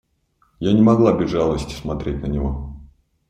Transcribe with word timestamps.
Я 0.59 0.73
не 0.73 0.81
могла 0.81 1.13
без 1.15 1.29
жалости 1.29 1.75
смотреть 1.75 2.23
на 2.23 2.25
него. 2.25 2.75